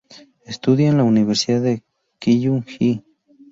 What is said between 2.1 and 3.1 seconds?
Kyung Hee.